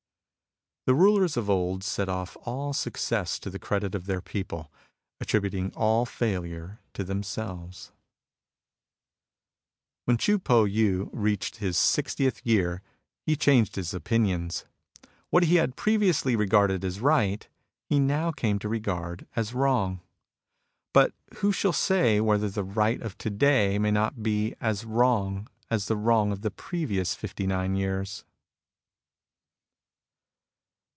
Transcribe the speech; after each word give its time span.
The 0.87 0.95
rulers 0.95 1.37
of 1.37 1.47
old 1.47 1.83
set 1.83 2.07
oflE 2.07 2.35
all 2.43 2.73
success 2.73 3.37
to 3.39 3.51
the 3.51 3.59
credit 3.59 3.93
of 3.93 4.07
their 4.07 4.19
people, 4.19 4.71
attributing 5.19 5.71
all 5.75 6.07
failure 6.07 6.79
to 6.95 7.03
them 7.03 7.21
When 10.05 10.17
Chii 10.17 10.39
Po 10.43 10.63
Yii 10.65 11.07
reached 11.13 11.57
his 11.57 11.77
sixtieth 11.77 12.43
year, 12.43 12.81
he 13.27 13.35
changed 13.35 13.75
his 13.75 13.93
opinions. 13.93 14.65
What 15.29 15.43
he 15.43 15.57
had 15.57 15.75
previously 15.75 16.35
regarded 16.35 16.83
as 16.83 16.99
right, 16.99 17.47
he 17.87 17.99
now 17.99 18.31
came 18.31 18.57
to 18.57 18.67
regard 18.67 19.27
as 19.35 19.53
wrong. 19.53 19.99
But 20.95 21.13
who 21.37 21.51
shall 21.51 21.73
say 21.73 22.19
whether 22.19 22.49
the 22.49 22.63
right 22.63 22.97
106 22.99 23.05
MUSINGS 23.05 23.05
OF 23.05 23.21
A 23.21 23.29
CHINESE 23.29 23.37
MYSTIC 23.37 23.75
of 23.77 23.77
to 23.77 23.77
day 23.77 23.79
may 23.79 23.91
not 23.91 24.23
be 24.23 24.55
as 24.59 24.83
wrong 24.83 25.47
as 25.69 25.85
the 25.85 25.95
wrong 25.95 26.31
of 26.31 26.41
the 26.41 26.49
previous 26.49 27.13
fifty 27.13 27.45
nine 27.45 27.75
years 27.75 28.25